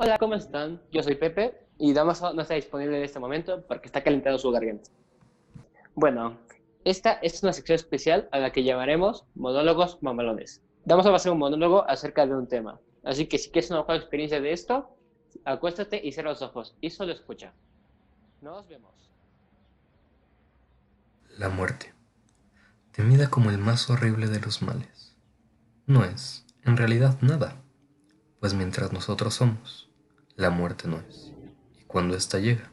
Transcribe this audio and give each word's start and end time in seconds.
Hola, 0.00 0.16
¿cómo 0.16 0.36
están? 0.36 0.80
Yo 0.92 1.02
soy 1.02 1.16
Pepe 1.16 1.58
y 1.76 1.92
Damaso 1.92 2.32
no 2.32 2.42
está 2.42 2.54
disponible 2.54 2.98
en 2.98 3.02
este 3.02 3.18
momento 3.18 3.64
porque 3.66 3.86
está 3.86 4.04
calentando 4.04 4.38
su 4.38 4.48
garganta. 4.52 4.88
Bueno, 5.96 6.38
esta 6.84 7.14
es 7.14 7.42
una 7.42 7.52
sección 7.52 7.74
especial 7.74 8.28
a 8.30 8.38
la 8.38 8.52
que 8.52 8.62
llamaremos 8.62 9.24
Monólogos 9.34 10.00
Mamalones. 10.00 10.62
Damaso 10.84 11.08
va 11.08 11.14
a 11.14 11.16
hacer 11.16 11.32
un 11.32 11.38
monólogo 11.38 11.84
acerca 11.90 12.24
de 12.24 12.36
un 12.36 12.46
tema. 12.46 12.78
Así 13.02 13.26
que 13.26 13.38
si 13.38 13.50
quieres 13.50 13.70
una 13.70 13.80
mejor 13.80 13.96
experiencia 13.96 14.40
de 14.40 14.52
esto, 14.52 14.88
acuéstate 15.44 16.00
y 16.06 16.12
cierra 16.12 16.30
los 16.30 16.42
ojos 16.42 16.76
y 16.80 16.90
solo 16.90 17.10
escucha. 17.10 17.52
Nos 18.40 18.68
vemos. 18.68 19.10
La 21.38 21.48
muerte, 21.48 21.92
temida 22.92 23.30
como 23.30 23.50
el 23.50 23.58
más 23.58 23.90
horrible 23.90 24.28
de 24.28 24.38
los 24.38 24.62
males, 24.62 25.16
no 25.86 26.04
es, 26.04 26.46
en 26.62 26.76
realidad, 26.76 27.18
nada, 27.20 27.64
pues 28.38 28.54
mientras 28.54 28.92
nosotros 28.92 29.34
somos, 29.34 29.87
la 30.38 30.50
muerte 30.50 30.86
no 30.86 30.98
es, 30.98 31.34
y 31.80 31.82
cuando 31.82 32.14
ésta 32.14 32.38
llega, 32.38 32.70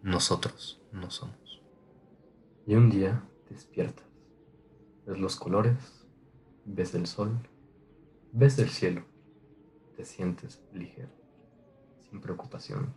nosotros 0.00 0.80
no 0.90 1.10
somos. 1.10 1.60
Y 2.66 2.74
un 2.74 2.88
día 2.88 3.22
despiertas, 3.50 4.06
ves 5.04 5.18
los 5.18 5.36
colores, 5.36 6.06
ves 6.64 6.94
el 6.94 7.06
sol, 7.06 7.46
ves 8.32 8.58
el 8.58 8.70
cielo, 8.70 9.04
te 9.96 10.06
sientes 10.06 10.62
ligero, 10.72 11.10
sin 12.08 12.22
preocupación. 12.22 12.94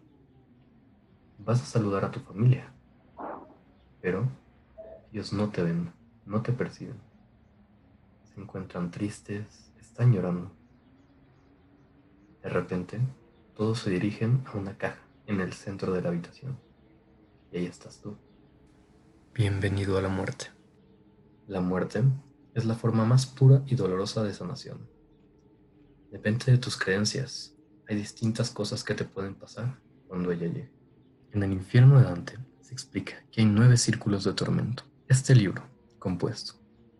Vas 1.37 1.61
a 1.61 1.65
saludar 1.65 2.05
a 2.05 2.11
tu 2.11 2.21
familia, 2.21 2.71
pero 3.99 4.25
ellos 5.11 5.33
no 5.33 5.49
te 5.49 5.63
ven, 5.63 5.91
no 6.25 6.41
te 6.41 6.53
perciben. 6.53 7.01
Se 8.23 8.39
encuentran 8.39 8.89
tristes, 8.89 9.73
están 9.81 10.13
llorando. 10.13 10.49
De 12.41 12.47
repente, 12.47 13.01
todos 13.59 13.79
se 13.79 13.89
dirigen 13.89 14.41
a 14.45 14.57
una 14.57 14.77
caja 14.77 15.01
en 15.27 15.41
el 15.41 15.51
centro 15.51 15.91
de 15.91 16.01
la 16.01 16.07
habitación. 16.07 16.57
Y 17.51 17.57
ahí 17.57 17.65
estás 17.65 17.99
tú. 17.99 18.15
Bienvenido 19.33 19.97
a 19.97 20.01
la 20.01 20.07
muerte. 20.07 20.45
La 21.45 21.59
muerte 21.59 22.01
es 22.53 22.63
la 22.63 22.75
forma 22.75 23.03
más 23.03 23.25
pura 23.25 23.61
y 23.67 23.75
dolorosa 23.75 24.23
de 24.23 24.33
sanación. 24.33 24.87
Depende 26.09 26.53
de 26.53 26.57
tus 26.57 26.77
creencias. 26.77 27.53
Hay 27.89 27.97
distintas 27.97 28.49
cosas 28.49 28.81
que 28.81 28.95
te 28.95 29.03
pueden 29.03 29.35
pasar 29.35 29.77
cuando 30.07 30.31
ella 30.31 30.47
llegue. 30.47 30.71
En 31.33 31.43
el 31.43 31.51
infierno 31.51 31.99
de 31.99 32.05
Dante 32.05 32.37
se 32.61 32.71
explica 32.71 33.25
que 33.29 33.41
hay 33.41 33.47
nueve 33.47 33.75
círculos 33.75 34.23
de 34.23 34.31
tormento. 34.31 34.83
Este 35.09 35.35
libro, 35.35 35.63
compuesto 35.99 36.53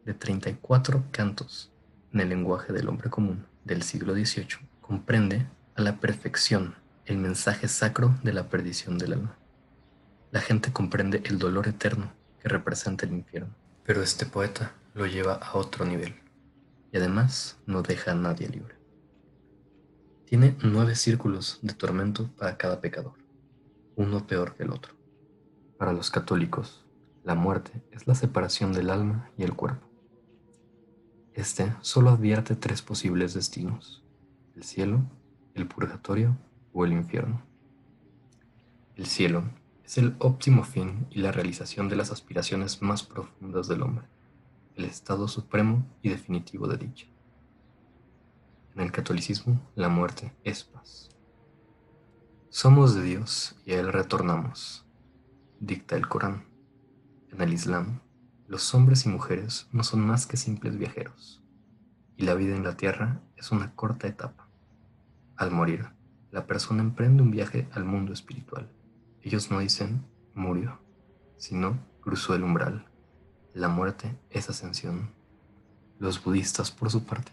de 0.03 0.13
34 0.13 1.05
cantos 1.11 1.71
en 2.11 2.19
el 2.19 2.27
lenguaje 2.27 2.73
del 2.73 2.89
hombre 2.89 3.09
común 3.09 3.45
del 3.63 3.81
siglo 3.81 4.13
XVIII, 4.13 4.67
comprende 4.81 5.47
a 5.79 5.81
la 5.81 5.95
perfección 5.95 6.75
el 7.05 7.17
mensaje 7.17 7.69
sacro 7.69 8.13
de 8.21 8.33
la 8.33 8.49
perdición 8.49 8.97
del 8.97 9.13
alma. 9.13 9.37
La 10.29 10.41
gente 10.41 10.73
comprende 10.73 11.21
el 11.23 11.39
dolor 11.39 11.69
eterno 11.69 12.11
que 12.41 12.49
representa 12.49 13.05
el 13.05 13.13
infierno, 13.13 13.55
pero 13.85 14.03
este 14.03 14.25
poeta 14.25 14.73
lo 14.93 15.05
lleva 15.05 15.35
a 15.35 15.57
otro 15.57 15.85
nivel 15.85 16.15
y 16.91 16.97
además 16.97 17.57
no 17.65 17.81
deja 17.81 18.11
a 18.11 18.15
nadie 18.15 18.49
libre. 18.49 18.75
Tiene 20.25 20.57
nueve 20.61 20.95
círculos 20.95 21.59
de 21.61 21.73
tormento 21.73 22.29
para 22.35 22.57
cada 22.57 22.81
pecador, 22.81 23.13
uno 23.95 24.27
peor 24.27 24.55
que 24.55 24.63
el 24.63 24.71
otro. 24.71 24.93
Para 25.77 25.93
los 25.93 26.11
católicos, 26.11 26.85
la 27.23 27.35
muerte 27.35 27.71
es 27.91 28.05
la 28.05 28.15
separación 28.15 28.73
del 28.73 28.89
alma 28.89 29.31
y 29.37 29.43
el 29.43 29.55
cuerpo. 29.55 29.87
Este 31.33 31.73
solo 31.79 32.09
advierte 32.09 32.57
tres 32.57 32.81
posibles 32.81 33.33
destinos, 33.33 34.03
el 34.57 34.63
cielo, 34.63 35.09
el 35.59 35.67
purgatorio 35.67 36.37
o 36.73 36.85
el 36.85 36.93
infierno. 36.93 37.41
El 38.95 39.05
cielo 39.05 39.43
es 39.83 39.97
el 39.97 40.15
óptimo 40.19 40.63
fin 40.63 41.07
y 41.09 41.19
la 41.19 41.31
realización 41.31 41.89
de 41.89 41.95
las 41.95 42.11
aspiraciones 42.11 42.81
más 42.81 43.03
profundas 43.03 43.67
del 43.67 43.81
hombre, 43.81 44.05
el 44.75 44.85
estado 44.85 45.27
supremo 45.27 45.85
y 46.01 46.09
definitivo 46.09 46.67
de 46.67 46.77
dicha. 46.77 47.07
En 48.75 48.81
el 48.81 48.91
catolicismo, 48.91 49.59
la 49.75 49.89
muerte 49.89 50.33
es 50.43 50.63
paz. 50.63 51.09
Somos 52.49 52.95
de 52.95 53.03
Dios 53.03 53.55
y 53.65 53.73
a 53.73 53.79
Él 53.79 53.91
retornamos, 53.91 54.85
dicta 55.59 55.95
el 55.95 56.07
Corán. 56.07 56.45
En 57.31 57.41
el 57.41 57.53
Islam, 57.53 58.01
los 58.47 58.73
hombres 58.73 59.05
y 59.05 59.09
mujeres 59.09 59.67
no 59.71 59.83
son 59.83 60.05
más 60.05 60.25
que 60.25 60.37
simples 60.37 60.77
viajeros, 60.77 61.43
y 62.17 62.23
la 62.23 62.33
vida 62.33 62.55
en 62.55 62.63
la 62.63 62.77
tierra 62.77 63.21
es 63.37 63.51
una 63.51 63.75
corta 63.75 64.07
etapa. 64.07 64.48
Al 65.39 65.51
morir, 65.51 65.87
la 66.31 66.45
persona 66.47 66.81
emprende 66.83 67.23
un 67.23 67.31
viaje 67.31 67.69
al 67.71 67.85
mundo 67.85 68.11
espiritual. 68.11 68.69
Ellos 69.21 69.49
no 69.49 69.59
dicen 69.59 70.03
murió, 70.33 70.81
sino 71.37 71.79
cruzó 72.01 72.35
el 72.35 72.43
umbral. 72.43 72.89
La 73.53 73.69
muerte 73.69 74.19
es 74.31 74.49
ascensión. 74.49 75.11
Los 75.97 76.21
budistas, 76.21 76.71
por 76.71 76.91
su 76.91 77.05
parte, 77.05 77.31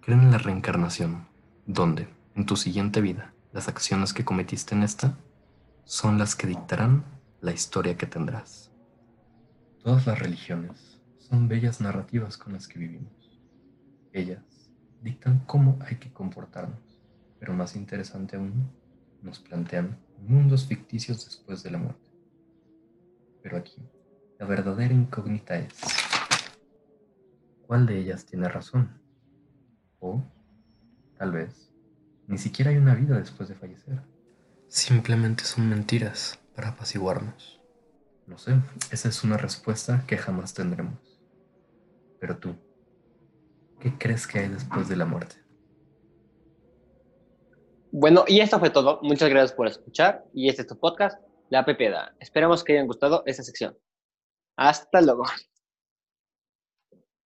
creen 0.00 0.22
en 0.22 0.32
la 0.32 0.38
reencarnación, 0.38 1.28
donde, 1.66 2.08
en 2.34 2.46
tu 2.46 2.56
siguiente 2.56 3.00
vida, 3.00 3.32
las 3.52 3.68
acciones 3.68 4.12
que 4.12 4.24
cometiste 4.24 4.74
en 4.74 4.82
esta 4.82 5.16
son 5.84 6.18
las 6.18 6.34
que 6.34 6.48
dictarán 6.48 7.04
la 7.40 7.52
historia 7.52 7.96
que 7.96 8.06
tendrás. 8.08 8.72
Todas 9.84 10.04
las 10.04 10.18
religiones 10.18 11.00
son 11.20 11.46
bellas 11.46 11.80
narrativas 11.80 12.36
con 12.36 12.54
las 12.54 12.66
que 12.66 12.80
vivimos. 12.80 13.40
Ellas 14.12 14.42
dictan 15.00 15.44
cómo 15.46 15.78
hay 15.86 15.94
que 15.94 16.12
comportarnos, 16.12 16.89
pero 17.40 17.54
más 17.54 17.74
interesante 17.74 18.36
aún, 18.36 18.70
nos 19.22 19.40
plantean 19.40 19.98
mundos 20.28 20.66
ficticios 20.66 21.24
después 21.24 21.62
de 21.62 21.70
la 21.70 21.78
muerte. 21.78 22.08
Pero 23.42 23.56
aquí, 23.56 23.82
la 24.38 24.46
verdadera 24.46 24.92
incógnita 24.92 25.56
es, 25.56 25.74
¿cuál 27.66 27.86
de 27.86 27.98
ellas 27.98 28.26
tiene 28.26 28.48
razón? 28.48 28.90
O, 29.98 30.22
tal 31.18 31.32
vez, 31.32 31.72
ni 32.28 32.36
siquiera 32.36 32.70
hay 32.70 32.76
una 32.76 32.94
vida 32.94 33.18
después 33.18 33.48
de 33.48 33.54
fallecer. 33.54 34.00
Simplemente 34.68 35.44
son 35.44 35.68
mentiras 35.68 36.38
para 36.54 36.68
apaciguarnos. 36.68 37.60
No 38.26 38.38
sé, 38.38 38.54
esa 38.92 39.08
es 39.08 39.24
una 39.24 39.38
respuesta 39.38 40.04
que 40.06 40.18
jamás 40.18 40.54
tendremos. 40.54 41.18
Pero 42.20 42.36
tú, 42.36 42.54
¿qué 43.80 43.96
crees 43.98 44.26
que 44.26 44.40
hay 44.40 44.48
después 44.48 44.88
de 44.88 44.96
la 44.96 45.06
muerte? 45.06 45.36
Bueno, 47.92 48.24
y 48.28 48.40
esto 48.40 48.58
fue 48.58 48.70
todo. 48.70 49.00
Muchas 49.02 49.28
gracias 49.28 49.52
por 49.52 49.66
escuchar. 49.66 50.24
Y 50.32 50.48
este 50.48 50.62
es 50.62 50.68
tu 50.68 50.78
podcast, 50.78 51.20
La 51.48 51.64
Pepeda. 51.64 52.14
Esperamos 52.20 52.62
que 52.62 52.74
hayan 52.74 52.86
gustado 52.86 53.24
esta 53.26 53.42
sección. 53.42 53.76
Hasta 54.56 55.00
luego. 55.00 55.24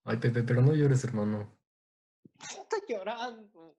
Ay, 0.05 0.17
Pepe, 0.19 0.43
pero 0.43 0.63
no 0.63 0.75
llores, 0.75 1.05
hermano. 1.05 1.59
Está 2.41 2.77
llorando. 2.89 3.77